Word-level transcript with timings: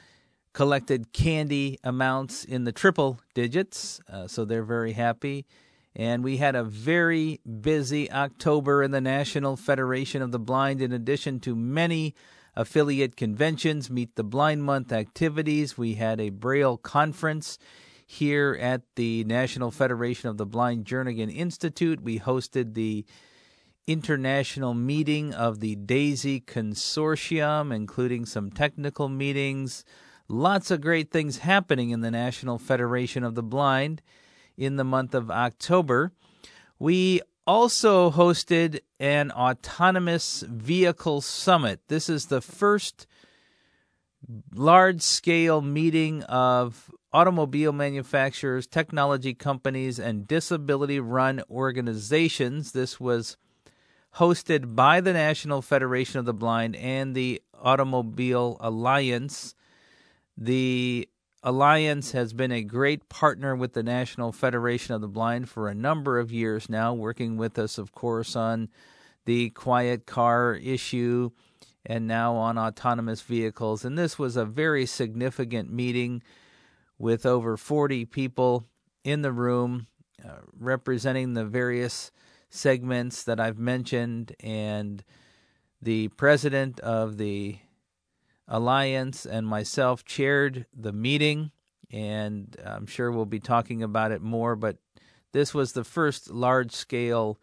collected 0.52 1.12
candy 1.12 1.80
amounts 1.82 2.44
in 2.44 2.62
the 2.62 2.70
triple 2.70 3.18
digits, 3.34 4.00
uh, 4.08 4.28
so 4.28 4.44
they're 4.44 4.62
very 4.62 4.92
happy. 4.92 5.46
And 5.94 6.22
we 6.22 6.36
had 6.36 6.54
a 6.54 6.62
very 6.62 7.40
busy 7.60 8.10
October 8.10 8.82
in 8.82 8.92
the 8.92 9.00
National 9.00 9.56
Federation 9.56 10.22
of 10.22 10.30
the 10.30 10.38
Blind, 10.38 10.80
in 10.80 10.92
addition 10.92 11.40
to 11.40 11.56
many 11.56 12.14
affiliate 12.54 13.16
conventions, 13.16 13.90
Meet 13.90 14.14
the 14.16 14.24
Blind 14.24 14.62
Month 14.62 14.92
activities. 14.92 15.76
We 15.76 15.94
had 15.94 16.20
a 16.20 16.30
Braille 16.30 16.76
conference 16.76 17.58
here 18.06 18.56
at 18.60 18.82
the 18.96 19.24
National 19.24 19.70
Federation 19.70 20.28
of 20.28 20.36
the 20.36 20.46
Blind 20.46 20.84
Jernigan 20.84 21.34
Institute. 21.34 22.02
We 22.02 22.18
hosted 22.18 22.74
the 22.74 23.04
international 23.86 24.74
meeting 24.74 25.34
of 25.34 25.60
the 25.60 25.74
DAISY 25.74 26.40
Consortium, 26.40 27.74
including 27.74 28.26
some 28.26 28.50
technical 28.50 29.08
meetings. 29.08 29.84
Lots 30.28 30.70
of 30.70 30.80
great 30.80 31.10
things 31.10 31.38
happening 31.38 31.90
in 31.90 32.00
the 32.00 32.10
National 32.10 32.58
Federation 32.58 33.24
of 33.24 33.34
the 33.34 33.42
Blind 33.42 34.02
in 34.60 34.76
the 34.76 34.84
month 34.84 35.14
of 35.14 35.30
October. 35.30 36.12
We 36.78 37.22
also 37.46 38.10
hosted 38.10 38.80
an 39.00 39.32
autonomous 39.32 40.44
vehicle 40.46 41.22
summit. 41.22 41.80
This 41.88 42.08
is 42.08 42.26
the 42.26 42.42
first 42.42 43.06
large 44.54 45.00
scale 45.00 45.62
meeting 45.62 46.22
of 46.24 46.90
automobile 47.12 47.72
manufacturers, 47.72 48.66
technology 48.66 49.34
companies, 49.34 49.98
and 49.98 50.28
disability 50.28 51.00
run 51.00 51.42
organizations. 51.50 52.72
This 52.72 53.00
was 53.00 53.38
hosted 54.16 54.76
by 54.76 55.00
the 55.00 55.14
National 55.14 55.62
Federation 55.62 56.18
of 56.18 56.26
the 56.26 56.34
Blind 56.34 56.76
and 56.76 57.14
the 57.14 57.42
Automobile 57.60 58.58
Alliance. 58.60 59.54
The 60.36 61.08
Alliance 61.42 62.12
has 62.12 62.34
been 62.34 62.52
a 62.52 62.62
great 62.62 63.08
partner 63.08 63.56
with 63.56 63.72
the 63.72 63.82
National 63.82 64.30
Federation 64.30 64.94
of 64.94 65.00
the 65.00 65.08
Blind 65.08 65.48
for 65.48 65.68
a 65.68 65.74
number 65.74 66.18
of 66.18 66.30
years 66.30 66.68
now, 66.68 66.92
working 66.92 67.38
with 67.38 67.58
us, 67.58 67.78
of 67.78 67.92
course, 67.92 68.36
on 68.36 68.68
the 69.24 69.48
quiet 69.50 70.04
car 70.04 70.54
issue 70.54 71.30
and 71.86 72.06
now 72.06 72.34
on 72.34 72.58
autonomous 72.58 73.22
vehicles. 73.22 73.86
And 73.86 73.96
this 73.96 74.18
was 74.18 74.36
a 74.36 74.44
very 74.44 74.84
significant 74.84 75.72
meeting 75.72 76.22
with 76.98 77.24
over 77.24 77.56
40 77.56 78.04
people 78.04 78.66
in 79.02 79.22
the 79.22 79.32
room 79.32 79.86
uh, 80.22 80.40
representing 80.58 81.32
the 81.32 81.46
various 81.46 82.10
segments 82.50 83.22
that 83.22 83.40
I've 83.40 83.58
mentioned. 83.58 84.36
And 84.40 85.02
the 85.80 86.08
president 86.08 86.80
of 86.80 87.16
the 87.16 87.58
Alliance 88.52 89.24
and 89.24 89.46
myself 89.46 90.04
chaired 90.04 90.66
the 90.76 90.92
meeting, 90.92 91.52
and 91.90 92.56
I'm 92.66 92.86
sure 92.86 93.12
we'll 93.12 93.24
be 93.24 93.40
talking 93.40 93.82
about 93.82 94.10
it 94.10 94.20
more. 94.20 94.56
But 94.56 94.78
this 95.32 95.54
was 95.54 95.72
the 95.72 95.84
first 95.84 96.30
large 96.30 96.72
scale 96.72 97.38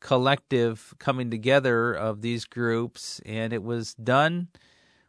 collective 0.00 0.94
coming 0.98 1.30
together 1.30 1.92
of 1.92 2.22
these 2.22 2.46
groups, 2.46 3.20
and 3.26 3.52
it 3.52 3.62
was 3.62 3.92
done 3.94 4.48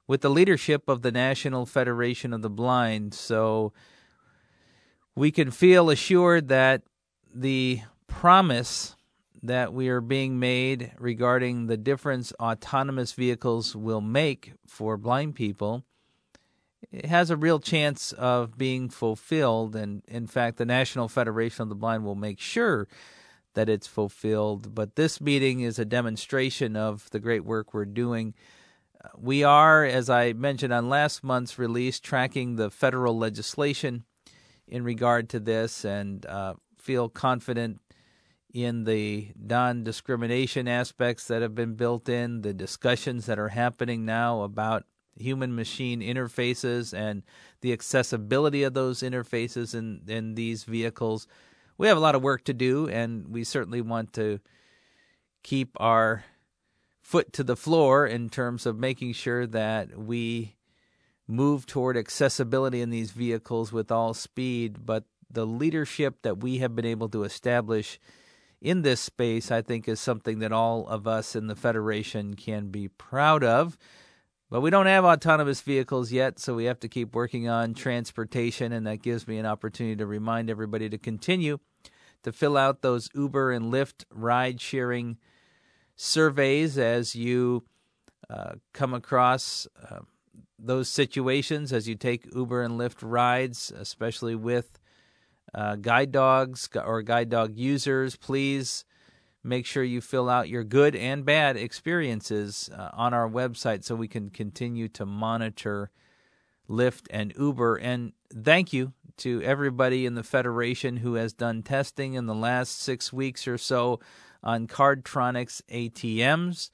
with 0.05 0.19
the 0.19 0.29
leadership 0.29 0.89
of 0.89 1.01
the 1.01 1.11
National 1.13 1.65
Federation 1.65 2.33
of 2.33 2.41
the 2.41 2.49
Blind. 2.49 3.13
So 3.13 3.71
we 5.15 5.31
can 5.31 5.49
feel 5.49 5.89
assured 5.89 6.49
that 6.49 6.83
the 7.33 7.81
promise 8.07 8.97
that 9.43 9.73
we 9.73 9.89
are 9.89 10.01
being 10.01 10.39
made 10.39 10.91
regarding 10.99 11.67
the 11.67 11.77
difference 11.77 12.31
autonomous 12.39 13.13
vehicles 13.13 13.75
will 13.75 14.01
make 14.01 14.53
for 14.67 14.97
blind 14.97 15.35
people 15.35 15.83
it 16.91 17.05
has 17.05 17.29
a 17.29 17.37
real 17.37 17.59
chance 17.59 18.11
of 18.13 18.57
being 18.57 18.89
fulfilled. 18.89 19.75
And 19.75 20.03
in 20.07 20.27
fact 20.27 20.57
the 20.57 20.65
National 20.65 21.07
Federation 21.07 21.63
of 21.63 21.69
the 21.69 21.75
Blind 21.75 22.03
will 22.03 22.15
make 22.15 22.39
sure 22.39 22.87
that 23.53 23.69
it's 23.69 23.87
fulfilled. 23.87 24.73
But 24.73 24.95
this 24.95 25.21
meeting 25.21 25.61
is 25.61 25.77
a 25.77 25.85
demonstration 25.85 26.75
of 26.75 27.09
the 27.11 27.19
great 27.19 27.45
work 27.45 27.73
we're 27.73 27.85
doing. 27.85 28.33
We 29.17 29.43
are 29.43 29.83
as 29.85 30.09
I 30.09 30.33
mentioned 30.33 30.73
on 30.73 30.89
last 30.89 31.23
month's 31.23 31.57
release 31.57 31.99
tracking 31.99 32.55
the 32.55 32.69
federal 32.69 33.17
legislation 33.17 34.05
in 34.67 34.83
regard 34.83 35.29
to 35.29 35.39
this 35.39 35.83
and 35.83 36.25
uh, 36.25 36.53
feel 36.77 37.09
confident 37.09 37.81
in 38.53 38.83
the 38.83 39.31
non 39.39 39.83
discrimination 39.83 40.67
aspects 40.67 41.27
that 41.27 41.41
have 41.41 41.55
been 41.55 41.75
built 41.75 42.09
in, 42.09 42.41
the 42.41 42.53
discussions 42.53 43.25
that 43.25 43.39
are 43.39 43.49
happening 43.49 44.05
now 44.05 44.41
about 44.41 44.85
human 45.17 45.55
machine 45.55 46.01
interfaces 46.01 46.93
and 46.93 47.23
the 47.61 47.73
accessibility 47.73 48.63
of 48.63 48.73
those 48.73 49.01
interfaces 49.01 49.75
in, 49.75 50.01
in 50.07 50.35
these 50.35 50.63
vehicles. 50.63 51.27
We 51.77 51.87
have 51.87 51.97
a 51.97 52.01
lot 52.01 52.15
of 52.15 52.21
work 52.21 52.43
to 52.45 52.53
do, 52.53 52.87
and 52.87 53.27
we 53.29 53.43
certainly 53.43 53.81
want 53.81 54.13
to 54.13 54.39
keep 55.43 55.75
our 55.79 56.23
foot 57.01 57.33
to 57.33 57.43
the 57.43 57.55
floor 57.55 58.05
in 58.05 58.29
terms 58.29 58.65
of 58.65 58.77
making 58.77 59.13
sure 59.13 59.47
that 59.47 59.97
we 59.97 60.55
move 61.27 61.65
toward 61.65 61.97
accessibility 61.97 62.81
in 62.81 62.89
these 62.89 63.11
vehicles 63.11 63.71
with 63.71 63.91
all 63.91 64.13
speed. 64.13 64.85
But 64.85 65.05
the 65.29 65.45
leadership 65.45 66.21
that 66.21 66.39
we 66.39 66.57
have 66.59 66.75
been 66.75 66.85
able 66.85 67.09
to 67.09 67.23
establish 67.23 67.99
in 68.61 68.83
this 68.83 69.01
space, 69.01 69.51
I 69.51 69.61
think, 69.61 69.87
is 69.87 69.99
something 69.99 70.39
that 70.39 70.51
all 70.51 70.87
of 70.87 71.07
us 71.07 71.35
in 71.35 71.47
the 71.47 71.55
Federation 71.55 72.35
can 72.35 72.67
be 72.67 72.87
proud 72.87 73.43
of. 73.43 73.77
But 74.51 74.61
we 74.61 74.69
don't 74.69 74.85
have 74.85 75.05
autonomous 75.05 75.61
vehicles 75.61 76.11
yet, 76.11 76.37
so 76.37 76.53
we 76.53 76.65
have 76.65 76.79
to 76.81 76.89
keep 76.89 77.15
working 77.15 77.47
on 77.47 77.73
transportation, 77.73 78.73
and 78.73 78.85
that 78.85 79.01
gives 79.01 79.27
me 79.27 79.37
an 79.37 79.45
opportunity 79.45 79.95
to 79.95 80.05
remind 80.05 80.49
everybody 80.49 80.89
to 80.89 80.97
continue 80.97 81.57
to 82.23 82.31
fill 82.33 82.57
out 82.57 82.81
those 82.81 83.09
Uber 83.15 83.51
and 83.51 83.71
Lyft 83.71 84.03
ride 84.11 84.59
sharing 84.59 85.17
surveys 85.95 86.77
as 86.77 87.15
you 87.15 87.63
uh, 88.29 88.55
come 88.73 88.93
across 88.93 89.67
uh, 89.89 89.99
those 90.59 90.89
situations, 90.89 91.71
as 91.71 91.87
you 91.87 91.95
take 91.95 92.27
Uber 92.35 92.61
and 92.61 92.79
Lyft 92.79 92.97
rides, 93.01 93.71
especially 93.75 94.35
with 94.35 94.80
uh, 95.53 95.75
guide 95.75 96.11
dogs 96.11 96.69
or 96.75 97.01
guide 97.01 97.29
dog 97.29 97.57
users, 97.57 98.15
please 98.15 98.85
make 99.43 99.65
sure 99.65 99.83
you 99.83 100.01
fill 100.01 100.29
out 100.29 100.49
your 100.49 100.63
good 100.63 100.95
and 100.95 101.25
bad 101.25 101.57
experiences 101.57 102.69
uh, 102.77 102.89
on 102.93 103.13
our 103.13 103.29
website 103.29 103.83
so 103.83 103.95
we 103.95 104.07
can 104.07 104.29
continue 104.29 104.87
to 104.87 105.05
monitor 105.05 105.89
Lyft 106.69 107.07
and 107.09 107.33
Uber. 107.37 107.77
And 107.77 108.13
thank 108.33 108.71
you 108.71 108.93
to 109.17 109.41
everybody 109.41 110.05
in 110.05 110.15
the 110.15 110.23
Federation 110.23 110.97
who 110.97 111.15
has 111.15 111.33
done 111.33 111.63
testing 111.63 112.13
in 112.13 112.27
the 112.27 112.35
last 112.35 112.81
six 112.81 113.11
weeks 113.11 113.47
or 113.47 113.57
so 113.57 113.99
on 114.43 114.67
Cardtronics 114.67 115.61
ATMs. 115.69 116.69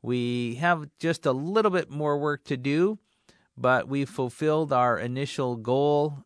We 0.00 0.56
have 0.56 0.88
just 0.98 1.26
a 1.26 1.32
little 1.32 1.70
bit 1.70 1.90
more 1.90 2.18
work 2.18 2.44
to 2.44 2.56
do, 2.56 2.98
but 3.56 3.88
we've 3.88 4.08
fulfilled 4.08 4.72
our 4.72 4.98
initial 4.98 5.56
goal 5.56 6.24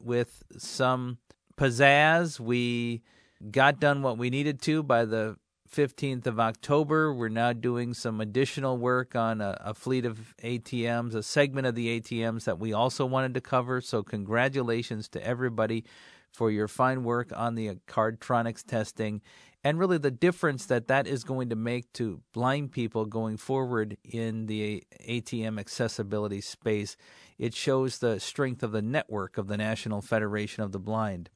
with 0.00 0.44
some 0.58 1.18
pizzazz. 1.56 2.38
We 2.38 3.02
got 3.50 3.80
done 3.80 4.02
what 4.02 4.18
we 4.18 4.30
needed 4.30 4.60
to 4.62 4.82
by 4.82 5.04
the 5.04 5.36
15th 5.74 6.26
of 6.26 6.38
October. 6.40 7.12
We're 7.12 7.28
now 7.28 7.52
doing 7.52 7.92
some 7.94 8.20
additional 8.20 8.78
work 8.78 9.14
on 9.16 9.40
a, 9.40 9.58
a, 9.60 9.74
fleet 9.74 10.06
of 10.06 10.34
ATMs, 10.42 11.14
a 11.14 11.22
segment 11.22 11.66
of 11.66 11.74
the 11.74 12.00
ATMs 12.00 12.44
that 12.44 12.58
we 12.58 12.72
also 12.72 13.04
wanted 13.04 13.34
to 13.34 13.40
cover. 13.40 13.80
So, 13.80 14.02
congratulations 14.02 15.08
to 15.10 15.26
everybody 15.26 15.84
for 16.32 16.50
your 16.50 16.68
fine 16.68 17.02
work 17.02 17.32
on 17.34 17.54
the 17.54 17.76
Cardtronics 17.88 18.64
testing 18.64 19.22
and 19.64 19.78
really 19.78 19.98
the 19.98 20.10
difference 20.10 20.66
that 20.66 20.86
that 20.86 21.06
is 21.08 21.24
going 21.24 21.48
to 21.48 21.56
make 21.56 21.92
to 21.94 22.20
blind 22.32 22.70
people 22.70 23.04
going 23.04 23.36
forward 23.36 23.96
in 24.04 24.46
the 24.46 24.84
ATM 25.08 25.58
accessibility 25.58 26.40
space. 26.40 26.96
It 27.36 27.52
shows 27.52 27.98
the 27.98 28.20
strength 28.20 28.62
of 28.62 28.70
the 28.70 28.82
network 28.82 29.38
of 29.38 29.48
the 29.48 29.56
National 29.56 30.02
Federation 30.02 30.62
of 30.62 30.70
the 30.70 30.78
Blind. 30.78 31.30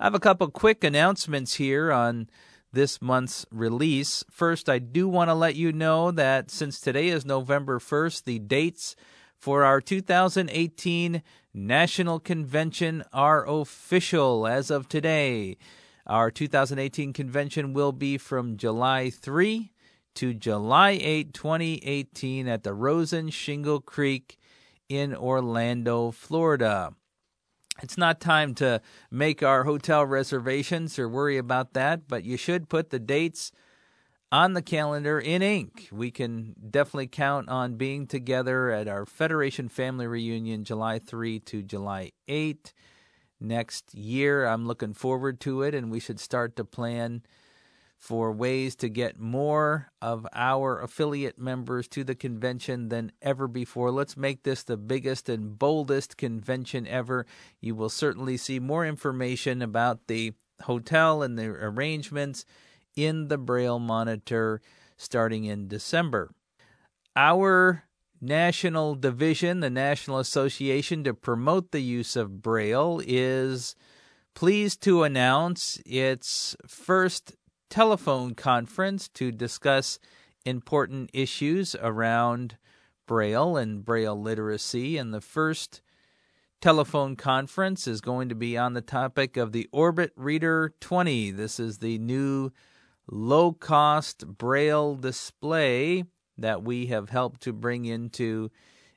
I 0.00 0.04
have 0.04 0.14
a 0.14 0.20
couple 0.20 0.46
quick 0.48 0.84
announcements 0.84 1.54
here 1.54 1.90
on 1.90 2.30
this 2.72 3.02
month's 3.02 3.44
release. 3.50 4.24
First, 4.30 4.68
I 4.68 4.78
do 4.78 5.08
want 5.08 5.28
to 5.28 5.34
let 5.34 5.56
you 5.56 5.72
know 5.72 6.12
that 6.12 6.52
since 6.52 6.80
today 6.80 7.08
is 7.08 7.26
November 7.26 7.80
1st, 7.80 8.22
the 8.22 8.38
dates 8.38 8.94
for 9.36 9.64
our 9.64 9.80
2018 9.80 11.20
National 11.52 12.20
Convention 12.20 13.02
are 13.12 13.44
official 13.48 14.46
as 14.46 14.70
of 14.70 14.88
today. 14.88 15.56
Our 16.06 16.30
2018 16.30 17.12
convention 17.12 17.72
will 17.72 17.90
be 17.90 18.18
from 18.18 18.56
July 18.56 19.10
3 19.10 19.72
to 20.14 20.32
July 20.32 20.90
8, 21.02 21.34
2018, 21.34 22.46
at 22.46 22.62
the 22.62 22.72
Rosen 22.72 23.30
Shingle 23.30 23.80
Creek 23.80 24.38
in 24.88 25.12
Orlando, 25.12 26.12
Florida. 26.12 26.92
It's 27.82 27.98
not 27.98 28.20
time 28.20 28.54
to 28.56 28.80
make 29.10 29.42
our 29.42 29.64
hotel 29.64 30.04
reservations 30.04 30.98
or 30.98 31.08
worry 31.08 31.38
about 31.38 31.74
that, 31.74 32.08
but 32.08 32.24
you 32.24 32.36
should 32.36 32.68
put 32.68 32.90
the 32.90 32.98
dates 32.98 33.52
on 34.30 34.52
the 34.54 34.62
calendar 34.62 35.18
in 35.18 35.42
ink. 35.42 35.88
We 35.92 36.10
can 36.10 36.54
definitely 36.70 37.06
count 37.06 37.48
on 37.48 37.76
being 37.76 38.06
together 38.06 38.70
at 38.70 38.88
our 38.88 39.06
Federation 39.06 39.68
Family 39.68 40.06
Reunion 40.06 40.64
July 40.64 40.98
3 40.98 41.40
to 41.40 41.62
July 41.62 42.12
8 42.26 42.72
next 43.40 43.94
year. 43.94 44.44
I'm 44.44 44.66
looking 44.66 44.92
forward 44.92 45.40
to 45.40 45.62
it, 45.62 45.74
and 45.74 45.90
we 45.90 46.00
should 46.00 46.20
start 46.20 46.56
to 46.56 46.64
plan 46.64 47.22
for 47.98 48.30
ways 48.30 48.76
to 48.76 48.88
get 48.88 49.18
more 49.18 49.90
of 50.00 50.26
our 50.32 50.80
affiliate 50.80 51.38
members 51.38 51.88
to 51.88 52.04
the 52.04 52.14
convention 52.14 52.88
than 52.88 53.10
ever 53.20 53.48
before. 53.48 53.90
Let's 53.90 54.16
make 54.16 54.44
this 54.44 54.62
the 54.62 54.76
biggest 54.76 55.28
and 55.28 55.58
boldest 55.58 56.16
convention 56.16 56.86
ever. 56.86 57.26
You 57.60 57.74
will 57.74 57.88
certainly 57.88 58.36
see 58.36 58.60
more 58.60 58.86
information 58.86 59.62
about 59.62 60.06
the 60.06 60.32
hotel 60.62 61.22
and 61.22 61.36
the 61.36 61.46
arrangements 61.46 62.44
in 62.94 63.28
the 63.28 63.38
Braille 63.38 63.80
Monitor 63.80 64.60
starting 64.96 65.44
in 65.44 65.68
December. 65.68 66.30
Our 67.16 67.84
national 68.20 68.94
division, 68.94 69.60
the 69.60 69.70
National 69.70 70.18
Association 70.18 71.04
to 71.04 71.14
promote 71.14 71.72
the 71.72 71.82
use 71.82 72.16
of 72.16 72.42
Braille, 72.42 73.00
is 73.04 73.74
pleased 74.34 74.82
to 74.82 75.02
announce 75.02 75.80
its 75.84 76.56
first 76.66 77.34
telephone 77.68 78.34
conference 78.34 79.08
to 79.08 79.30
discuss 79.32 79.98
important 80.44 81.10
issues 81.12 81.76
around 81.80 82.56
Braille 83.06 83.56
and 83.56 83.84
Braille 83.84 84.20
literacy. 84.20 84.96
And 84.96 85.12
the 85.12 85.20
first 85.20 85.80
telephone 86.60 87.16
conference 87.16 87.86
is 87.86 88.00
going 88.00 88.28
to 88.28 88.34
be 88.34 88.56
on 88.56 88.74
the 88.74 88.80
topic 88.80 89.36
of 89.36 89.52
the 89.52 89.68
Orbit 89.72 90.12
Reader 90.16 90.74
20. 90.80 91.30
This 91.32 91.60
is 91.60 91.78
the 91.78 91.98
new 91.98 92.50
low 93.10 93.52
cost 93.52 94.26
Braille 94.26 94.94
display 94.94 96.04
that 96.36 96.62
we 96.62 96.86
have 96.86 97.10
helped 97.10 97.40
to 97.42 97.52
bring 97.52 97.84
into 97.84 98.50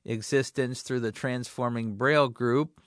existence 0.06 0.82
through 0.82 1.00
the 1.00 1.12
Transforming 1.12 1.96
Braille 1.96 2.28
Group. 2.28 2.82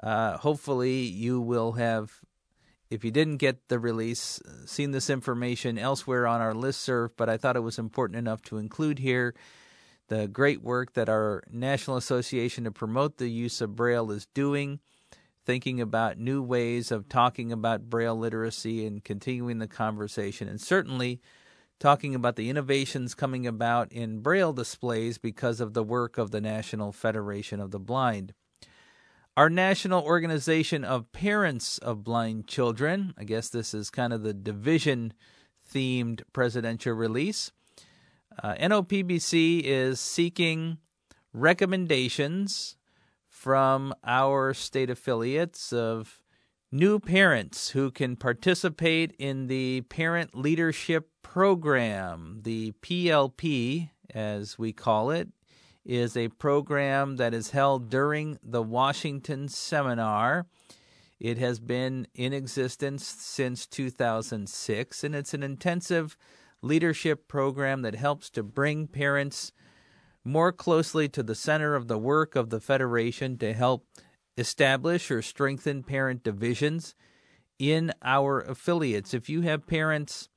Uh, 0.03 0.37
hopefully, 0.37 1.03
you 1.03 1.39
will 1.39 1.71
have, 1.73 2.19
if 2.89 3.05
you 3.05 3.11
didn't 3.11 3.37
get 3.37 3.69
the 3.69 3.79
release, 3.79 4.41
seen 4.65 4.91
this 4.91 5.09
information 5.09 5.77
elsewhere 5.77 6.27
on 6.27 6.41
our 6.41 6.53
list 6.53 6.81
serve, 6.81 7.15
but 7.15 7.29
I 7.29 7.37
thought 7.37 7.55
it 7.55 7.61
was 7.61 7.79
important 7.79 8.17
enough 8.17 8.41
to 8.43 8.57
include 8.57 8.99
here 8.99 9.33
the 10.09 10.27
great 10.27 10.61
work 10.61 10.93
that 10.93 11.07
our 11.07 11.41
National 11.49 11.95
Association 11.95 12.65
to 12.65 12.71
promote 12.71 13.17
the 13.17 13.29
use 13.29 13.61
of 13.61 13.77
Braille 13.77 14.11
is 14.11 14.27
doing 14.33 14.79
thinking 15.45 15.81
about 15.81 16.17
new 16.17 16.41
ways 16.41 16.91
of 16.91 17.09
talking 17.09 17.51
about 17.51 17.89
Braille 17.89 18.15
literacy 18.15 18.85
and 18.85 19.03
continuing 19.03 19.59
the 19.59 19.67
conversation, 19.67 20.47
and 20.47 20.61
certainly 20.61 21.21
talking 21.79 22.15
about 22.15 22.35
the 22.35 22.49
innovations 22.49 23.13
coming 23.13 23.45
about 23.45 23.91
in 23.91 24.19
Braille 24.19 24.53
displays 24.53 25.17
because 25.17 25.59
of 25.59 25.73
the 25.73 25.83
work 25.83 26.17
of 26.17 26.31
the 26.31 26.41
National 26.41 26.91
Federation 26.91 27.59
of 27.59 27.71
the 27.71 27.79
Blind. 27.79 28.33
Our 29.35 29.49
national 29.49 30.03
organization 30.03 30.83
of 30.83 31.11
parents 31.11 31.79
of 31.79 32.03
blind 32.03 32.45
children, 32.47 33.15
I 33.17 33.23
guess 33.23 33.49
this 33.49 33.73
is 33.73 33.89
kind 33.89 34.13
of 34.13 34.21
the 34.21 34.33
division 34.33 35.11
themed 35.73 36.21
presidential 36.33 36.93
release. 36.93 37.51
Uh, 38.43 38.53
NOPBC 38.53 39.63
is 39.63 39.99
seeking 39.99 40.77
recommendations 41.33 42.77
from 43.27 43.95
our 44.03 44.53
state 44.53 44.91
affiliates 44.91 45.73
of 45.73 46.21
new 46.71 46.99
parents 46.99 47.69
who 47.69 47.89
can 47.89 48.15
participate 48.15 49.15
in 49.17 49.47
the 49.47 49.81
Parent 49.89 50.35
Leadership 50.35 51.09
Program. 51.23 52.41
The 52.43 52.73
PLP, 52.83 53.89
as 54.13 54.59
we 54.59 54.73
call 54.73 55.09
it, 55.09 55.29
is 55.85 56.15
a 56.15 56.29
program 56.29 57.17
that 57.17 57.33
is 57.33 57.51
held 57.51 57.89
during 57.89 58.37
the 58.43 58.63
Washington 58.63 59.47
Seminar. 59.47 60.45
It 61.19 61.37
has 61.37 61.59
been 61.59 62.07
in 62.13 62.33
existence 62.33 63.05
since 63.05 63.65
2006, 63.65 65.03
and 65.03 65.15
it's 65.15 65.33
an 65.33 65.43
intensive 65.43 66.17
leadership 66.61 67.27
program 67.27 67.81
that 67.81 67.95
helps 67.95 68.29
to 68.31 68.43
bring 68.43 68.87
parents 68.87 69.51
more 70.23 70.51
closely 70.51 71.09
to 71.09 71.23
the 71.23 71.35
center 71.35 71.75
of 71.75 71.87
the 71.87 71.97
work 71.97 72.35
of 72.35 72.49
the 72.49 72.61
Federation 72.61 73.37
to 73.37 73.53
help 73.53 73.85
establish 74.37 75.11
or 75.11 75.21
strengthen 75.21 75.83
parent 75.83 76.23
divisions 76.23 76.95
in 77.59 77.91
our 78.01 78.39
affiliates. 78.41 79.13
If 79.13 79.29
you 79.29 79.41
have 79.41 79.67
parents 79.67 80.29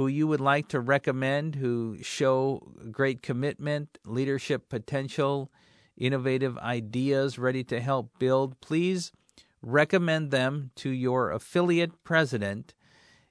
who 0.00 0.06
you 0.06 0.26
would 0.26 0.40
like 0.40 0.66
to 0.66 0.80
recommend 0.80 1.56
who 1.56 1.94
show 2.00 2.72
great 2.90 3.20
commitment, 3.20 3.98
leadership 4.06 4.66
potential, 4.70 5.52
innovative 5.94 6.56
ideas 6.56 7.38
ready 7.38 7.62
to 7.62 7.78
help 7.82 8.18
build, 8.18 8.58
please 8.62 9.12
recommend 9.60 10.30
them 10.30 10.70
to 10.74 10.88
your 10.88 11.30
affiliate 11.30 12.02
president, 12.02 12.72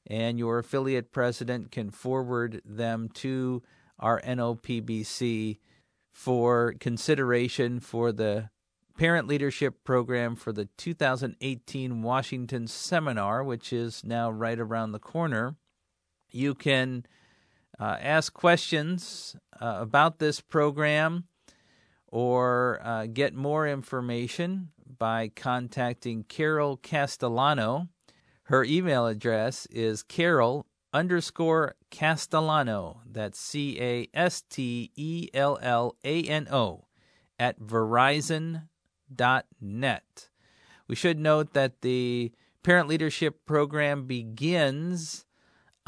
and 0.06 0.38
your 0.38 0.60
affiliate 0.60 1.12
president 1.12 1.72
can 1.72 1.90
forward 1.90 2.62
them 2.64 3.10
to 3.16 3.64
our 3.98 4.22
NOPBC 4.22 5.58
for 6.12 6.76
consideration 6.80 7.80
for 7.80 8.12
the 8.12 8.52
Parent 8.96 9.28
Leadership 9.28 9.84
Program 9.84 10.36
for 10.36 10.54
the 10.54 10.66
2018 10.78 12.04
Washington 12.04 12.68
Seminar, 12.68 13.44
which 13.44 13.74
is 13.74 14.04
now 14.04 14.30
right 14.30 14.60
around 14.60 14.92
the 14.92 15.00
corner. 15.00 15.56
You 16.32 16.56
can 16.56 17.06
uh, 17.80 17.98
ask 18.00 18.34
questions 18.34 19.36
uh, 19.60 19.78
about 19.80 20.20
this 20.20 20.42
program 20.42 21.26
or 22.08 22.80
uh, 22.84 23.06
get 23.06 23.34
more 23.34 23.68
information 23.68 24.70
by 24.98 25.30
contacting 25.36 26.24
Carol 26.24 26.78
Castellano. 26.78 27.88
Her 28.44 28.64
email 28.64 29.06
address 29.06 29.68
is 29.68 30.04
carol 30.04 30.66
underscore 30.92 31.76
Castellano. 31.92 33.02
That's 33.10 33.40
C 33.40 33.80
A 33.80 34.08
S 34.14 34.42
T 34.42 34.92
E 34.96 35.30
L 35.34 35.60
L 35.62 35.96
A 36.04 36.24
N 36.24 36.48
O 36.52 36.86
at 37.38 37.60
Verizon.net. 37.60 38.70
We 40.88 40.96
should 40.96 41.20
note 41.20 41.54
that 41.54 41.82
the 41.82 42.32
Parent 42.64 42.90
Leadership 42.90 43.46
Program 43.46 44.06
begins 44.06 45.26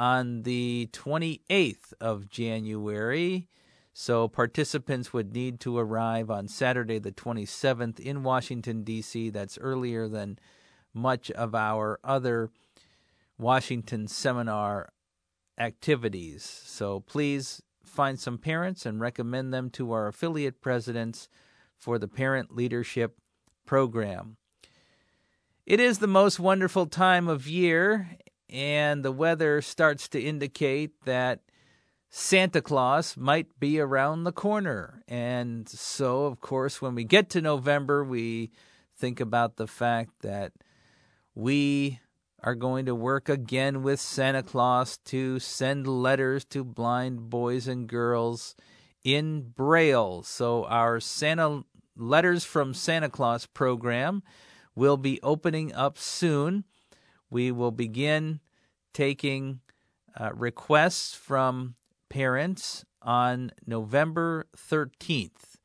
on 0.01 0.41
the 0.41 0.89
28th 0.93 1.93
of 2.01 2.27
January. 2.27 3.47
So 3.93 4.27
participants 4.27 5.13
would 5.13 5.31
need 5.31 5.59
to 5.59 5.77
arrive 5.77 6.31
on 6.31 6.47
Saturday, 6.47 6.97
the 6.97 7.11
27th, 7.11 7.99
in 7.99 8.23
Washington, 8.23 8.83
D.C. 8.83 9.29
That's 9.29 9.59
earlier 9.59 10.07
than 10.07 10.39
much 10.91 11.29
of 11.29 11.53
our 11.53 11.99
other 12.03 12.49
Washington 13.37 14.07
seminar 14.07 14.91
activities. 15.59 16.43
So 16.65 17.01
please 17.01 17.61
find 17.85 18.19
some 18.19 18.39
parents 18.39 18.87
and 18.87 18.99
recommend 18.99 19.53
them 19.53 19.69
to 19.69 19.91
our 19.91 20.07
affiliate 20.07 20.61
presidents 20.61 21.29
for 21.77 21.99
the 21.99 22.07
Parent 22.07 22.55
Leadership 22.55 23.17
program. 23.67 24.37
It 25.67 25.79
is 25.79 25.99
the 25.99 26.07
most 26.07 26.39
wonderful 26.39 26.87
time 26.87 27.27
of 27.27 27.47
year, 27.47 28.17
and 28.51 29.03
the 29.03 29.11
weather 29.11 29.61
starts 29.61 30.07
to 30.09 30.21
indicate 30.21 30.91
that 31.05 31.39
Santa 32.09 32.61
Claus 32.61 33.15
might 33.15 33.59
be 33.59 33.79
around 33.79 34.23
the 34.23 34.33
corner. 34.33 35.01
And 35.07 35.67
so, 35.69 36.25
of 36.25 36.41
course, 36.41 36.81
when 36.81 36.93
we 36.93 37.05
get 37.05 37.29
to 37.29 37.41
November, 37.41 38.03
we 38.03 38.51
think 38.97 39.19
about 39.21 39.55
the 39.55 39.67
fact 39.67 40.11
that 40.21 40.51
we 41.33 41.99
are 42.43 42.55
going 42.55 42.85
to 42.87 42.95
work 42.95 43.29
again 43.29 43.81
with 43.81 43.99
Santa 43.99 44.43
Claus 44.43 44.97
to 45.05 45.39
send 45.39 45.87
letters 45.87 46.43
to 46.45 46.63
blind 46.63 47.29
boys 47.29 47.67
and 47.67 47.87
girls 47.87 48.55
in 49.03 49.41
Braille. 49.55 50.23
So, 50.23 50.65
our 50.65 50.99
Santa 50.99 51.63
Letters 51.95 52.43
from 52.43 52.73
Santa 52.73 53.09
Claus 53.09 53.45
program 53.45 54.23
will 54.75 54.97
be 54.97 55.19
opening 55.21 55.73
up 55.73 55.97
soon. 55.97 56.63
We 57.31 57.51
will 57.51 57.71
begin 57.71 58.41
taking 58.93 59.61
uh, 60.19 60.31
requests 60.33 61.15
from 61.15 61.75
parents 62.09 62.83
on 63.01 63.51
November 63.65 64.45
13th. 64.55 65.55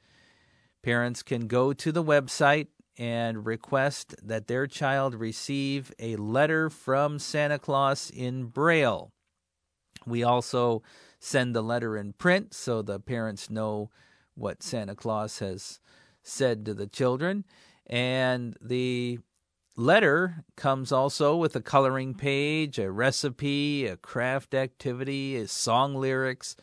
Parents 0.83 1.23
can 1.25 1.49
go 1.49 1.73
to 1.73 1.91
the 1.91 2.05
website 2.05 2.69
and 2.97 3.45
request 3.45 4.15
that 4.23 4.47
their 4.47 4.69
child 4.69 5.15
receive 5.15 5.93
a 5.99 6.17
letter 6.17 6.71
from 6.71 7.19
Santa 7.19 7.59
Claus 7.59 8.11
in 8.15 8.45
Braille. 8.45 9.11
We 10.07 10.23
also 10.23 10.83
send 11.19 11.55
the 11.55 11.63
letter 11.63 11.97
in 11.97 12.13
print 12.13 12.55
so 12.55 12.81
the 12.81 13.01
parents 13.01 13.51
know 13.51 13.91
what 14.35 14.63
Santa 14.63 14.95
Claus 14.95 15.41
has 15.41 15.81
said 16.23 16.65
to 16.65 16.75
the 16.75 16.87
children. 16.87 17.45
And 17.87 18.57
the 18.61 19.19
letter 19.77 20.45
comes 20.57 20.91
also 20.91 21.37
with 21.37 21.55
a 21.55 21.61
coloring 21.61 22.15
page, 22.15 22.79
a 22.79 22.91
recipe, 22.91 23.87
a 23.87 23.97
craft 23.97 24.55
activity, 24.55 25.37
a 25.37 25.47
song 25.47 25.95
lyrics, 25.95 26.57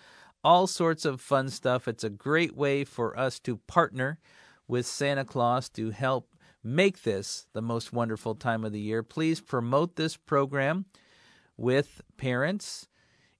all 0.44 0.68
sorts 0.68 1.06
of 1.06 1.22
fun 1.22 1.50
stuff. 1.50 1.88
It's 1.88 2.04
a 2.04 2.10
great 2.10 2.56
way 2.56 2.84
for 2.84 3.18
us 3.18 3.40
to 3.42 3.58
partner 3.58 4.20
with 4.68 4.86
Santa 4.86 5.24
Claus 5.24 5.70
to 5.70 5.92
help 5.92 6.34
make 6.64 7.04
this 7.04 7.46
the 7.54 7.62
most 7.62 7.94
wonderful 7.94 8.36
time 8.36 8.64
of 8.64 8.72
the 8.72 8.80
year. 8.80 9.04
Please 9.04 9.42
promote 9.42 9.96
this 9.96 10.18
program 10.18 10.86
with 11.58 12.02
parents 12.18 12.88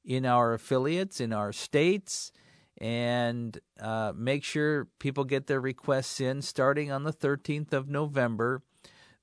in 0.06 0.26
our 0.26 0.54
affiliates, 0.54 1.20
in 1.20 1.34
our 1.34 1.52
states, 1.52 2.32
and 2.78 3.60
uh, 3.80 4.12
make 4.16 4.44
sure 4.44 4.88
people 5.00 5.24
get 5.24 5.48
their 5.48 5.62
requests 5.62 6.20
in 6.20 6.42
starting 6.42 6.92
on 6.92 7.04
the 7.04 7.14
13th 7.14 7.72
of 7.74 7.88
November. 7.88 8.62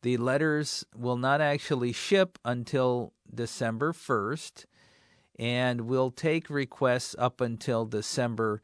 The 0.02 0.16
letters 0.16 0.84
will 0.96 1.16
not 1.16 1.40
actually 1.40 1.92
ship 1.92 2.38
until 2.44 3.12
December 3.32 3.92
1st, 3.92 4.64
and 5.38 5.82
we'll 5.82 6.10
take 6.10 6.50
requests 6.50 7.14
up 7.18 7.40
until 7.40 7.84
December 7.84 8.62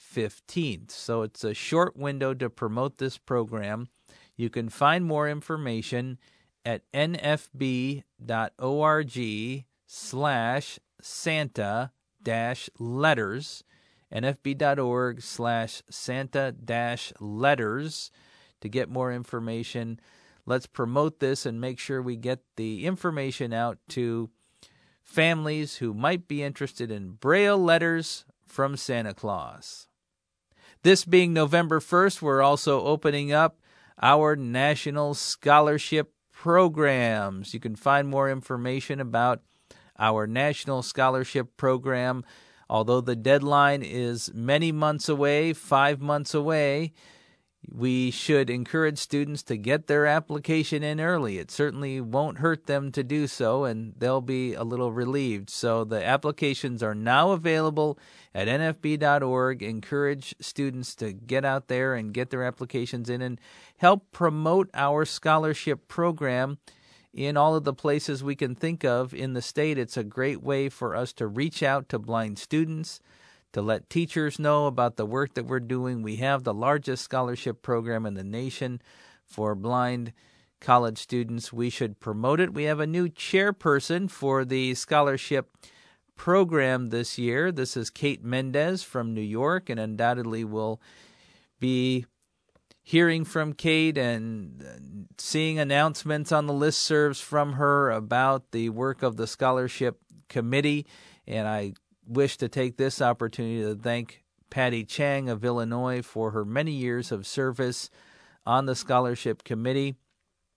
15th. 0.00 0.90
So 0.90 1.22
it's 1.22 1.44
a 1.44 1.54
short 1.54 1.96
window 1.96 2.34
to 2.34 2.48
promote 2.48 2.98
this 2.98 3.18
program. 3.18 3.88
You 4.36 4.50
can 4.50 4.68
find 4.68 5.04
more 5.04 5.28
information 5.28 6.18
at 6.64 6.82
nfb.org 6.92 8.02
slash 9.86 10.78
Santa 11.00 11.92
dash 12.22 12.68
letters 12.78 13.64
nfb.org 14.12 15.22
slash 15.22 15.82
santa 15.90 16.52
dash 16.52 17.12
letters 17.20 18.10
to 18.60 18.68
get 18.68 18.88
more 18.88 19.12
information. 19.12 20.00
Let's 20.48 20.66
promote 20.66 21.20
this 21.20 21.44
and 21.44 21.60
make 21.60 21.78
sure 21.78 22.00
we 22.00 22.16
get 22.16 22.40
the 22.56 22.86
information 22.86 23.52
out 23.52 23.76
to 23.90 24.30
families 25.02 25.76
who 25.76 25.92
might 25.92 26.26
be 26.26 26.42
interested 26.42 26.90
in 26.90 27.10
Braille 27.10 27.58
letters 27.58 28.24
from 28.46 28.74
Santa 28.74 29.12
Claus. 29.12 29.88
This 30.82 31.04
being 31.04 31.34
November 31.34 31.80
1st, 31.80 32.22
we're 32.22 32.40
also 32.40 32.82
opening 32.82 33.30
up 33.30 33.60
our 34.00 34.36
National 34.36 35.12
Scholarship 35.12 36.12
Programs. 36.32 37.52
You 37.52 37.60
can 37.60 37.76
find 37.76 38.08
more 38.08 38.30
information 38.30 39.00
about 39.00 39.42
our 39.98 40.26
National 40.26 40.82
Scholarship 40.82 41.58
Program 41.58 42.24
Although 42.70 43.00
the 43.00 43.16
deadline 43.16 43.82
is 43.82 44.30
many 44.34 44.72
months 44.72 45.08
away, 45.08 45.52
five 45.54 46.00
months 46.00 46.34
away, 46.34 46.92
we 47.66 48.10
should 48.10 48.50
encourage 48.50 48.98
students 48.98 49.42
to 49.44 49.56
get 49.56 49.86
their 49.86 50.06
application 50.06 50.82
in 50.82 51.00
early. 51.00 51.38
It 51.38 51.50
certainly 51.50 52.00
won't 52.00 52.38
hurt 52.38 52.66
them 52.66 52.92
to 52.92 53.02
do 53.02 53.26
so, 53.26 53.64
and 53.64 53.94
they'll 53.98 54.20
be 54.20 54.54
a 54.54 54.62
little 54.62 54.92
relieved. 54.92 55.50
So 55.50 55.84
the 55.84 56.04
applications 56.04 56.82
are 56.82 56.94
now 56.94 57.32
available 57.32 57.98
at 58.34 58.48
nfb.org. 58.48 59.62
Encourage 59.62 60.34
students 60.40 60.94
to 60.96 61.12
get 61.12 61.44
out 61.44 61.68
there 61.68 61.94
and 61.94 62.14
get 62.14 62.30
their 62.30 62.44
applications 62.44 63.10
in 63.10 63.20
and 63.20 63.40
help 63.78 64.12
promote 64.12 64.70
our 64.72 65.04
scholarship 65.04 65.88
program 65.88 66.58
in 67.12 67.36
all 67.36 67.54
of 67.56 67.64
the 67.64 67.74
places 67.74 68.22
we 68.22 68.36
can 68.36 68.54
think 68.54 68.84
of 68.84 69.12
in 69.12 69.32
the 69.32 69.42
state. 69.42 69.78
It's 69.78 69.96
a 69.96 70.04
great 70.04 70.42
way 70.42 70.68
for 70.68 70.94
us 70.94 71.12
to 71.14 71.26
reach 71.26 71.62
out 71.62 71.88
to 71.88 71.98
blind 71.98 72.38
students, 72.38 73.00
to 73.52 73.62
let 73.62 73.90
teachers 73.90 74.38
know 74.38 74.66
about 74.66 74.96
the 74.96 75.06
work 75.06 75.34
that 75.34 75.46
we're 75.46 75.60
doing. 75.60 76.02
We 76.02 76.16
have 76.16 76.44
the 76.44 76.54
largest 76.54 77.04
scholarship 77.04 77.62
program 77.62 78.04
in 78.06 78.14
the 78.14 78.24
nation 78.24 78.82
for 79.24 79.54
blind 79.54 80.12
college 80.60 80.98
students. 80.98 81.52
We 81.52 81.70
should 81.70 82.00
promote 82.00 82.40
it. 82.40 82.52
We 82.52 82.64
have 82.64 82.80
a 82.80 82.86
new 82.86 83.08
chairperson 83.08 84.10
for 84.10 84.44
the 84.44 84.74
scholarship 84.74 85.50
program 86.16 86.90
this 86.90 87.16
year. 87.16 87.52
This 87.52 87.76
is 87.76 87.90
Cayte 87.90 88.22
Mendez 88.22 88.82
from 88.82 89.14
New 89.14 89.20
York, 89.20 89.70
and 89.70 89.78
undoubtedly 89.78 90.44
we'll 90.44 90.80
be 91.60 92.06
hearing 92.82 93.24
from 93.24 93.52
Cayte 93.52 93.98
and 93.98 95.08
seeing 95.18 95.58
announcements 95.58 96.32
on 96.32 96.46
the 96.46 96.52
listservs 96.52 97.22
from 97.22 97.52
her 97.54 97.90
about 97.90 98.50
the 98.50 98.70
work 98.70 99.02
of 99.02 99.16
the 99.16 99.26
scholarship 99.26 99.98
committee. 100.28 100.86
And 101.26 101.46
I 101.46 101.74
wish 102.08 102.38
to 102.38 102.48
take 102.48 102.76
this 102.76 103.02
opportunity 103.02 103.62
to 103.62 103.74
thank 103.74 104.24
Patty 104.50 104.84
Chang 104.84 105.28
of 105.28 105.44
Illinois 105.44 106.02
for 106.02 106.30
her 106.30 106.44
many 106.44 106.72
years 106.72 107.12
of 107.12 107.26
service 107.26 107.90
on 108.46 108.66
the 108.66 108.74
scholarship 108.74 109.44
committee. 109.44 109.94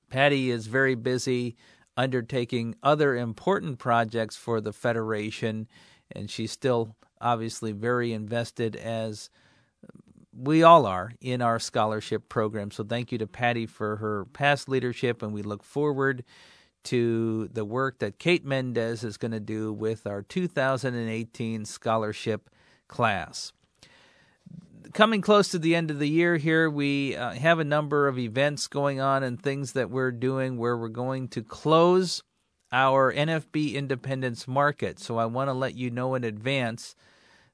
Patty 0.10 0.50
is 0.50 0.68
very 0.68 0.96
busy 0.96 1.56
undertaking 1.98 2.76
other 2.82 3.16
important 3.16 3.80
projects 3.80 4.38
for 4.38 4.62
the 4.62 4.72
Federation, 4.72 5.68
and 6.12 6.30
she's 6.30 6.52
still 6.52 6.96
obviously 7.20 7.74
very 7.74 8.14
invested 8.14 8.76
as 8.76 9.30
we 10.34 10.64
all 10.64 10.86
are 10.86 11.12
in 11.20 11.42
our 11.42 11.60
scholarship 11.60 12.30
program. 12.30 12.72
So 12.72 12.84
thank 12.86 13.12
you 13.12 13.18
to 13.18 13.28
Patty 13.28 13.66
for 13.66 13.98
her 13.98 14.26
past 14.26 14.70
leadership, 14.70 15.22
and 15.22 15.34
we 15.34 15.42
look 15.42 15.64
forward 15.64 16.24
to 16.86 17.50
the 17.54 17.66
work 17.66 18.00
that 18.00 18.20
Cayte 18.20 18.44
Mendez 18.44 19.04
is 19.04 19.18
going 19.18 19.32
to 19.32 19.40
do 19.40 19.72
with 19.72 20.06
our 20.08 20.22
2018 20.22 21.66
scholarship 21.66 22.50
class. 22.88 23.54
Coming 24.94 25.22
close 25.22 25.48
to 25.50 25.60
the 25.60 25.76
end 25.76 25.90
of 25.92 26.00
the 26.00 26.10
year 26.10 26.38
here, 26.38 26.70
we 26.70 27.16
uh, 27.16 27.32
have 27.32 27.60
a 27.60 27.64
number 27.64 28.08
of 28.08 28.20
events 28.20 28.68
going 28.68 29.00
on 29.00 29.24
and 29.24 29.42
things 29.42 29.74
that 29.74 29.90
we're 29.90 30.12
doing 30.12 30.58
where 30.58 30.78
we're 30.78 30.90
going 30.90 31.28
to 31.30 31.44
close 31.44 32.24
our 32.72 33.14
NFB 33.14 33.74
Independence 33.74 34.48
Market. 34.48 35.00
So 35.00 35.18
I 35.18 35.26
want 35.26 35.50
to 35.50 35.54
let 35.54 35.76
you 35.76 35.90
know 35.92 36.16
in 36.16 36.24
advance 36.24 36.96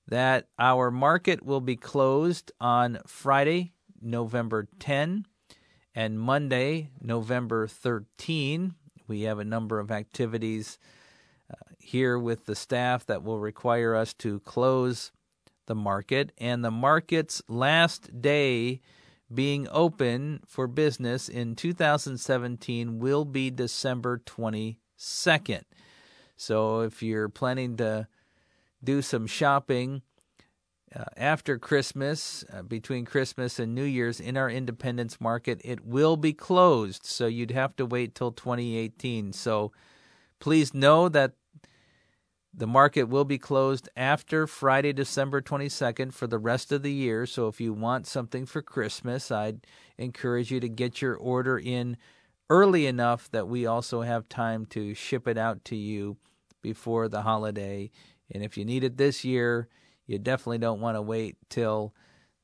that 0.07 0.47
our 0.57 0.89
market 0.89 1.45
will 1.45 1.61
be 1.61 1.75
closed 1.75 2.51
on 2.59 2.99
Friday, 3.05 3.73
November 4.01 4.67
10, 4.79 5.25
and 5.93 6.19
Monday, 6.19 6.89
November 7.01 7.67
13. 7.67 8.75
We 9.07 9.21
have 9.21 9.39
a 9.39 9.45
number 9.45 9.79
of 9.79 9.91
activities 9.91 10.77
uh, 11.51 11.55
here 11.79 12.19
with 12.19 12.45
the 12.45 12.55
staff 12.55 13.05
that 13.05 13.23
will 13.23 13.39
require 13.39 13.95
us 13.95 14.13
to 14.15 14.39
close 14.41 15.11
the 15.65 15.75
market, 15.75 16.31
and 16.37 16.63
the 16.63 16.71
market's 16.71 17.41
last 17.47 18.21
day 18.21 18.81
being 19.33 19.67
open 19.71 20.41
for 20.47 20.67
business 20.67 21.27
in 21.27 21.55
2017 21.55 22.99
will 22.99 23.25
be 23.25 23.49
December 23.49 24.19
22nd. 24.19 25.63
So 26.37 26.81
if 26.81 27.03
you're 27.03 27.29
planning 27.29 27.75
to 27.77 28.07
do 28.83 29.01
some 29.01 29.27
shopping 29.27 30.01
uh, 30.95 31.03
after 31.17 31.57
Christmas, 31.59 32.43
uh, 32.53 32.61
between 32.63 33.05
Christmas 33.05 33.59
and 33.59 33.75
New 33.75 33.83
Year's 33.83 34.19
in 34.19 34.37
our 34.37 34.49
Independence 34.49 35.19
Market. 35.21 35.61
It 35.63 35.85
will 35.85 36.17
be 36.17 36.33
closed, 36.33 37.05
so 37.05 37.27
you'd 37.27 37.51
have 37.51 37.75
to 37.77 37.85
wait 37.85 38.15
till 38.15 38.31
2018. 38.31 39.33
So 39.33 39.71
please 40.39 40.73
know 40.73 41.09
that 41.09 41.33
The 42.53 42.67
market 42.67 43.03
will 43.03 43.25
be 43.25 43.37
closed 43.37 43.87
after 43.95 44.47
Friday, 44.47 44.91
December 44.91 45.41
22nd 45.41 46.11
for 46.13 46.25
the 46.25 46.39
rest 46.39 46.71
of 46.71 46.81
the 46.81 46.91
year. 46.91 47.25
So 47.27 47.47
if 47.47 47.61
you 47.61 47.71
want 47.73 48.07
something 48.07 48.45
for 48.47 48.61
Christmas, 48.63 49.29
I'd 49.31 49.67
encourage 49.97 50.51
you 50.51 50.59
to 50.61 50.69
get 50.69 51.01
your 51.01 51.15
order 51.15 51.59
in 51.59 51.97
early 52.49 52.87
enough 52.87 53.29
that 53.31 53.47
we 53.47 53.65
also 53.67 54.01
have 54.01 54.27
time 54.29 54.65
to 54.67 54.95
ship 54.95 55.27
it 55.27 55.37
out 55.37 55.63
to 55.65 55.75
you 55.75 56.17
before 56.63 57.07
the 57.07 57.21
holiday. 57.21 57.91
And 58.31 58.43
if 58.43 58.57
you 58.57 58.65
need 58.65 58.83
it 58.83 58.97
this 58.97 59.23
year, 59.23 59.67
you 60.07 60.17
definitely 60.17 60.57
don't 60.57 60.81
want 60.81 60.95
to 60.95 61.01
wait 61.01 61.37
till 61.49 61.93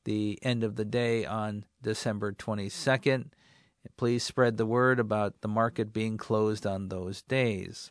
the 0.04 0.38
end 0.42 0.62
of 0.62 0.76
the 0.76 0.84
day 0.84 1.24
on 1.24 1.64
December 1.82 2.32
22nd. 2.32 3.30
Please 3.96 4.22
spread 4.22 4.56
the 4.56 4.66
word 4.66 5.00
about 5.00 5.40
the 5.40 5.48
market 5.48 5.92
being 5.92 6.16
closed 6.16 6.66
on 6.66 6.88
those 6.88 7.22
days. 7.22 7.90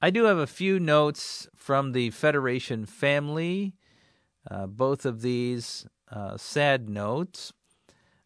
I 0.00 0.10
do 0.10 0.24
have 0.24 0.38
a 0.38 0.46
few 0.46 0.80
notes 0.80 1.48
from 1.54 1.92
the 1.92 2.10
Federation 2.10 2.86
family, 2.86 3.74
uh, 4.50 4.66
both 4.66 5.04
of 5.04 5.20
these 5.20 5.86
uh, 6.10 6.36
sad 6.36 6.88
notes. 6.88 7.52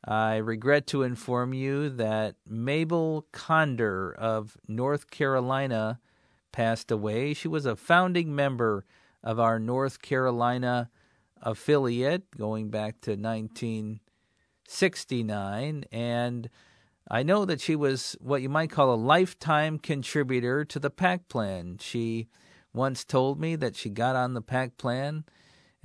I 0.07 0.37
regret 0.37 0.87
to 0.89 1.03
inform 1.03 1.55
you 1.55 1.89
that 1.89 2.37
Mabel 2.47 3.27
Conder 3.33 4.13
of 4.13 4.57
North 4.69 5.11
Carolina 5.11 6.01
passed 6.53 6.91
away. 6.91 7.35
She 7.35 7.49
was 7.49 7.67
a 7.67 7.77
founding 7.77 8.35
member 8.35 8.85
of 9.25 9.41
our 9.41 9.59
North 9.59 10.01
Carolina 10.03 10.91
affiliate 11.43 12.31
going 12.37 12.71
back 12.71 13.01
to 13.01 13.17
1969. 13.17 15.85
And 15.91 16.49
I 17.11 17.23
know 17.23 17.45
that 17.45 17.61
she 17.61 17.75
was 17.75 18.17
what 18.21 18.41
you 18.43 18.49
might 18.49 18.71
call 18.71 18.95
a 18.95 18.97
lifetime 18.97 19.79
contributor 19.79 20.65
to 20.67 20.79
the 20.79 20.91
PAC 20.91 21.29
plan. 21.29 21.79
She 21.81 22.29
once 22.73 23.05
told 23.05 23.41
me 23.41 23.57
that 23.57 23.75
she 23.77 23.91
got 23.91 24.15
on 24.15 24.35
the 24.35 24.43
PAC 24.43 24.77
plan 24.77 25.25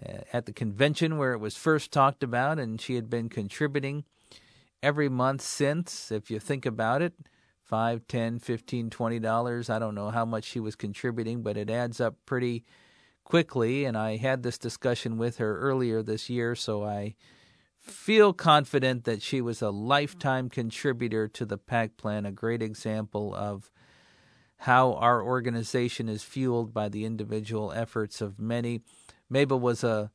uh, 0.05 0.19
at 0.33 0.45
the 0.45 0.53
convention 0.53 1.17
where 1.17 1.33
it 1.33 1.39
was 1.39 1.57
first 1.57 1.91
talked 1.91 2.21
about, 2.23 2.59
and 2.59 2.79
she 2.79 2.93
had 2.95 3.09
been 3.09 3.29
contributing 3.29 4.03
every 4.83 5.09
month 5.09 5.41
since. 5.41 6.11
If 6.11 6.31
you 6.31 6.39
think 6.39 6.65
about 6.65 7.01
it, 7.01 7.13
five, 7.63 8.07
ten, 8.07 8.39
fifteen, 8.39 8.89
twenty 8.89 9.19
dollars. 9.19 9.69
I 9.69 9.79
don't 9.79 9.95
know 9.95 10.09
how 10.09 10.25
much 10.25 10.43
she 10.45 10.59
was 10.59 10.75
contributing, 10.75 11.43
but 11.43 11.57
it 11.57 11.69
adds 11.69 12.01
up 12.01 12.15
pretty 12.25 12.65
quickly. 13.29 13.85
And 13.85 13.97
I 13.97 14.17
had 14.17 14.43
this 14.43 14.57
discussion 14.57 15.17
with 15.17 15.37
her 15.37 15.59
earlier 15.59 16.03
this 16.03 16.29
year, 16.29 16.55
so 16.55 16.83
I 16.83 17.15
feel 17.79 18.33
confident 18.33 19.05
that 19.05 19.21
she 19.21 19.39
was 19.39 19.61
a 19.61 19.69
lifetime 19.69 20.49
contributor 20.49 21.27
to 21.29 21.45
the 21.45 21.57
PAC 21.57 21.95
plan, 21.95 22.25
a 22.25 22.31
great 22.31 22.61
example 22.61 23.33
of 23.33 23.71
how 24.63 24.93
our 24.93 25.23
organization 25.23 26.09
is 26.09 26.23
fueled 26.23 26.73
by 26.73 26.89
the 26.89 27.05
individual 27.05 27.71
efforts 27.71 28.19
of 28.19 28.39
many. 28.39 28.81
Mabel 29.29 29.59
was 29.59 29.83
a 29.83 30.11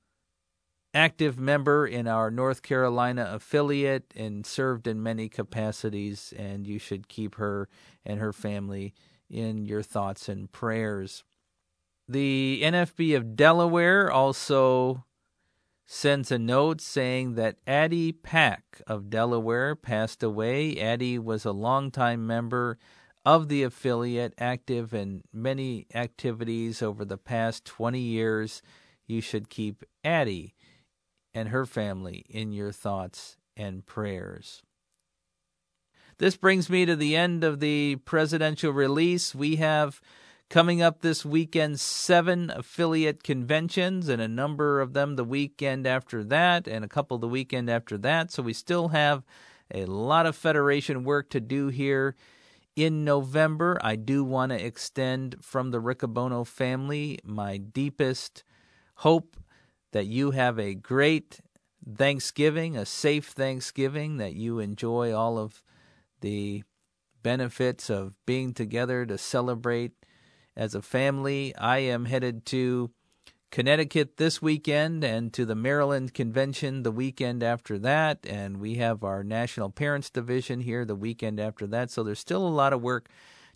active 0.93 1.39
member 1.39 1.87
in 1.87 2.07
our 2.07 2.31
North 2.31 2.63
Carolina 2.63 3.31
affiliate 3.33 4.13
and 4.15 4.47
served 4.47 4.87
in 4.87 5.03
many 5.03 5.29
capacities 5.29 6.33
and 6.37 6.67
you 6.67 6.79
should 6.79 7.09
keep 7.09 7.35
her 7.37 7.69
and 8.05 8.21
her 8.21 8.33
family 8.33 8.95
in 9.29 9.65
your 9.65 9.83
thoughts 9.83 10.29
and 10.29 10.53
prayers. 10.53 11.25
The 12.09 12.61
NFB 12.63 13.17
of 13.17 13.35
Delaware 13.35 14.11
also 14.11 15.05
sends 15.87 16.31
a 16.31 16.39
note 16.39 16.81
saying 16.81 17.35
that 17.35 17.57
Addie 17.67 18.13
Pack 18.13 18.83
of 18.87 19.11
Delaware 19.11 19.75
passed 19.75 20.23
away. 20.23 20.79
Addie 20.79 21.19
was 21.19 21.45
a 21.45 21.53
longtime 21.53 22.27
member 22.27 22.79
of 23.25 23.49
the 23.49 23.63
affiliate, 23.63 24.35
active 24.39 24.93
in 24.93 25.23
many 25.33 25.87
activities 25.95 26.83
over 26.83 27.05
the 27.05 27.17
past 27.17 27.65
20 27.65 27.99
years. 27.99 28.61
You 29.07 29.23
should 29.23 29.49
keep 29.49 29.83
Addie 30.03 30.55
and 31.33 31.49
her 31.49 31.65
family 31.65 32.25
in 32.29 32.53
your 32.53 32.73
thoughts 32.73 33.39
and 33.57 33.87
prayers. 33.87 34.63
This 36.19 36.37
brings 36.37 36.69
me 36.69 36.87
to 36.87 36.95
the 36.95 37.17
end 37.17 37.45
of 37.45 37.61
the 37.61 37.97
presidential 38.05 38.73
release. 38.73 39.35
We 39.35 39.57
have 39.57 40.01
Coming 40.55 40.83
up 40.83 41.01
this 41.01 41.25
weekend, 41.25 41.81
seven 41.81 42.49
affiliate 42.49 43.25
conventions, 43.25 44.09
and 44.09 44.23
a 44.23 44.29
number 44.29 44.81
of 44.81 44.93
them 44.93 45.17
the 45.17 45.25
weekend 45.25 45.85
after 45.85 46.23
that, 46.23 46.69
and 46.69 46.85
a 46.85 46.89
couple 46.89 47.19
the 47.19 47.27
weekend 47.27 47.69
after 47.69 47.99
that. 47.99 48.31
So 48.31 48.41
we 48.41 48.53
still 48.53 48.91
have 48.91 49.25
a 49.75 49.85
lot 49.87 50.27
of 50.27 50.37
federation 50.37 51.03
work 51.03 51.29
to 51.31 51.41
do 51.41 51.71
here 51.71 52.15
in 52.77 53.05
November. 53.05 53.79
I 53.83 53.97
do 53.97 54.23
want 54.23 54.53
to 54.53 54.65
extend 54.65 55.39
from 55.41 55.73
the 55.73 55.81
Riccobono 55.81 56.47
family 56.47 57.19
my 57.25 57.57
deepest 57.57 58.45
hope 58.99 59.37
that 59.91 60.07
you 60.07 60.31
have 60.31 60.61
a 60.61 60.75
great 60.75 61.41
Thanksgiving, 61.97 62.77
a 62.77 62.87
safe 62.87 63.31
Thanksgiving, 63.31 64.19
that 64.19 64.35
you 64.35 64.61
enjoy 64.61 65.13
all 65.13 65.37
of 65.37 65.65
the 66.21 66.63
benefits 67.25 67.91
of 67.91 68.15
being 68.25 68.55
together 68.55 69.05
to 69.05 69.19
celebrate 69.19 69.95
as 70.57 70.75
a 70.75 70.83
family. 70.83 71.55
I 71.57 71.79
am 71.79 72.05
headed 72.05 72.45
to 72.47 72.91
Connecticut 73.51 74.17
this 74.17 74.43
weekend 74.43 75.05
and 75.05 75.33
to 75.33 75.45
the 75.45 75.55
Maryland 75.55 76.13
convention 76.13 76.83
the 76.83 76.91
weekend 76.91 77.43
after 77.43 77.79
that. 77.79 78.27
And 78.29 78.59
we 78.59 78.75
have 78.77 79.05
our 79.05 79.23
National 79.23 79.71
Parents 79.71 80.11
Division 80.11 80.61
here 80.61 80.85
the 80.85 80.97
weekend 80.97 81.39
after 81.39 81.67
that. 81.69 81.91
So 81.91 82.03
there's 82.03 82.19
still 82.19 82.47
a 82.47 82.49
lot 82.49 82.73
of 82.73 82.83
work 82.83 83.09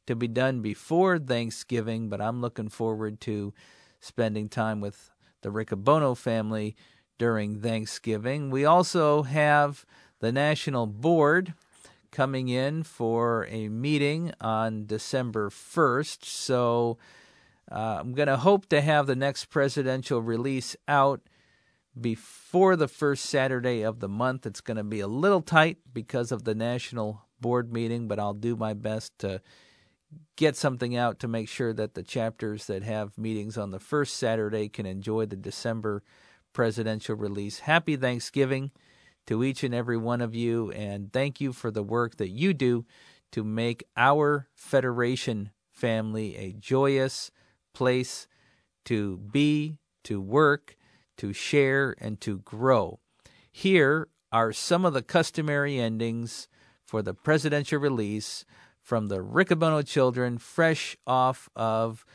to 0.06 0.14
be 0.14 0.28
done 0.28 0.62
before 0.62 1.18
Thanksgiving, 1.18 2.08
but 2.08 2.20
I'm 2.20 2.40
looking 2.40 2.68
forward 2.68 3.20
to 3.22 3.52
spending 4.00 4.48
time 4.48 4.80
with 4.80 5.10
the 5.42 5.50
Riccobono 5.50 6.16
family 6.16 6.76
during 7.18 7.60
Thanksgiving. 7.60 8.50
We 8.50 8.64
also 8.64 9.24
have 9.24 9.84
the 10.20 10.32
National 10.32 10.86
Board 10.86 11.54
coming 12.10 12.48
in 12.48 12.82
for 12.82 13.46
a 13.50 13.68
meeting 13.68 14.32
on 14.40 14.86
December 14.86 15.50
1st. 15.50 16.24
So 16.24 16.98
uh, 17.70 17.98
I'm 18.00 18.12
going 18.14 18.28
to 18.28 18.36
hope 18.36 18.68
to 18.70 18.80
have 18.80 19.06
the 19.06 19.16
next 19.16 19.46
presidential 19.46 20.20
release 20.20 20.76
out 20.86 21.20
before 22.00 22.76
the 22.76 22.88
first 22.88 23.26
Saturday 23.26 23.82
of 23.82 24.00
the 24.00 24.08
month. 24.08 24.46
It's 24.46 24.60
going 24.60 24.76
to 24.76 24.84
be 24.84 25.00
a 25.00 25.08
little 25.08 25.42
tight 25.42 25.78
because 25.92 26.32
of 26.32 26.44
the 26.44 26.54
national 26.54 27.22
board 27.40 27.72
meeting, 27.72 28.08
but 28.08 28.18
I'll 28.18 28.34
do 28.34 28.56
my 28.56 28.74
best 28.74 29.18
to 29.20 29.40
get 30.36 30.56
something 30.56 30.96
out 30.96 31.18
to 31.18 31.28
make 31.28 31.48
sure 31.48 31.72
that 31.72 31.94
the 31.94 32.02
chapters 32.02 32.66
that 32.66 32.82
have 32.82 33.18
meetings 33.18 33.58
on 33.58 33.70
the 33.70 33.80
first 33.80 34.16
Saturday 34.16 34.68
can 34.68 34.86
enjoy 34.86 35.26
the 35.26 35.36
December 35.36 36.02
presidential 36.52 37.16
release. 37.16 37.60
Happy 37.60 37.96
Thanksgiving 37.96 38.70
to 39.28 39.44
each 39.44 39.62
and 39.62 39.74
every 39.74 39.98
one 39.98 40.22
of 40.22 40.34
you, 40.34 40.70
and 40.70 41.12
thank 41.12 41.38
you 41.38 41.52
for 41.52 41.70
the 41.70 41.82
work 41.82 42.16
that 42.16 42.30
you 42.30 42.54
do 42.54 42.86
to 43.30 43.44
make 43.44 43.84
our 43.94 44.48
Federation 44.54 45.50
family 45.70 46.34
a 46.36 46.54
joyous 46.54 47.30
place 47.74 48.26
to 48.86 49.18
be, 49.18 49.76
to 50.02 50.18
work, 50.18 50.76
to 51.18 51.34
share, 51.34 51.94
and 52.00 52.22
to 52.22 52.38
grow. 52.38 53.00
Here 53.52 54.08
are 54.32 54.50
some 54.50 54.86
of 54.86 54.94
the 54.94 55.02
customary 55.02 55.78
endings 55.78 56.48
for 56.86 57.02
the 57.02 57.12
presidential 57.12 57.78
release 57.78 58.46
from 58.80 59.08
the 59.08 59.18
Riccobono 59.18 59.86
children, 59.86 60.38
fresh 60.38 60.96
off 61.06 61.50
of 61.54 62.06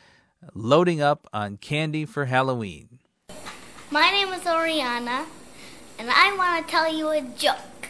loading 0.56 1.00
up 1.00 1.28
on 1.32 1.58
candy 1.58 2.06
for 2.06 2.26
Halloween. 2.26 2.98
My 3.92 4.10
name 4.10 4.30
is 4.30 4.48
Oriana 4.48 5.28
and 5.98 6.10
I 6.10 6.36
want 6.36 6.66
to 6.66 6.72
tell 6.72 6.94
you 6.94 7.10
a 7.10 7.22
joke. 7.22 7.90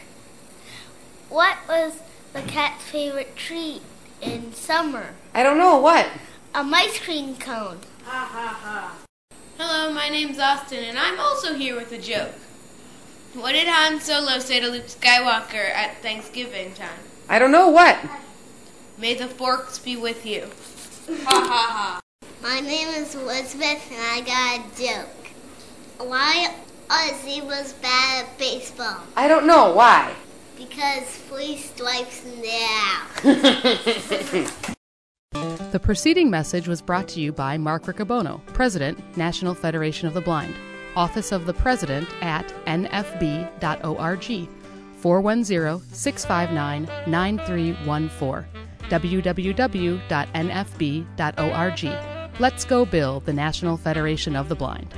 What 1.28 1.58
was 1.68 2.00
the 2.32 2.42
cat's 2.42 2.84
favorite 2.84 3.36
treat 3.36 3.82
in 4.20 4.52
summer? 4.52 5.14
I 5.32 5.42
don't 5.42 5.58
know. 5.58 5.78
What? 5.78 6.06
A 6.54 6.58
ice 6.58 6.98
cream 7.00 7.36
cone. 7.36 7.80
Ha 8.04 8.28
ha 8.30 8.58
ha. 8.62 8.96
Hello, 9.58 9.92
my 9.92 10.08
name's 10.08 10.38
Austin, 10.38 10.84
and 10.84 10.98
I'm 10.98 11.18
also 11.18 11.54
here 11.54 11.76
with 11.76 11.92
a 11.92 11.98
joke. 11.98 12.34
What 13.34 13.52
did 13.52 13.66
Han 13.66 14.00
Solo 14.00 14.38
say 14.38 14.60
to 14.60 14.68
Luke 14.68 14.86
Skywalker 14.86 15.70
at 15.70 16.00
Thanksgiving 16.02 16.74
time? 16.74 17.00
I 17.28 17.38
don't 17.38 17.50
know. 17.50 17.68
What? 17.68 17.98
May 18.98 19.14
the 19.14 19.26
forks 19.26 19.78
be 19.78 19.96
with 19.96 20.24
you. 20.24 20.48
Ha 21.24 21.30
ha 21.30 22.00
ha. 22.00 22.00
My 22.42 22.60
name 22.60 22.88
is 22.88 23.14
Elizabeth, 23.14 23.90
and 23.90 24.00
I 24.00 24.20
got 24.20 24.60
a 24.60 24.80
joke. 24.80 26.08
Why 26.08 26.54
Ozzy 26.94 27.44
was 27.44 27.72
bad 27.74 28.24
at 28.24 28.38
baseball. 28.38 29.00
I 29.16 29.26
don't 29.26 29.48
know. 29.48 29.74
Why? 29.74 30.14
Because 30.56 31.02
three 31.02 31.56
strikes 31.56 32.24
now. 32.24 33.06
the 35.72 35.80
preceding 35.82 36.30
message 36.30 36.68
was 36.68 36.80
brought 36.80 37.08
to 37.08 37.20
you 37.20 37.32
by 37.32 37.58
Mark 37.58 37.86
Riccobono, 37.86 38.46
President, 38.46 39.16
National 39.16 39.54
Federation 39.54 40.06
of 40.06 40.14
the 40.14 40.20
Blind, 40.20 40.54
Office 40.94 41.32
of 41.32 41.46
the 41.46 41.54
President 41.54 42.08
at 42.20 42.46
nfb.org, 42.66 44.48
410 44.98 45.80
659 45.92 46.88
9314, 47.10 48.44
www.nfb.org 48.88 50.00
Let's 52.40 52.64
Go 52.64 52.84
Bill, 52.84 53.20
the 53.20 53.32
National 53.32 53.76
Federation 53.76 54.36
of 54.36 54.48
the 54.48 54.54
Blind. 54.54 54.94